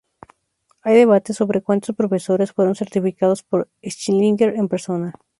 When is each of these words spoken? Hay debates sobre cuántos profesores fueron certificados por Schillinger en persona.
Hay 0.81 0.95
debates 0.95 1.35
sobre 1.37 1.61
cuántos 1.61 1.95
profesores 1.95 2.53
fueron 2.53 2.73
certificados 2.73 3.43
por 3.43 3.69
Schillinger 3.85 4.55
en 4.55 4.67
persona. 4.67 5.13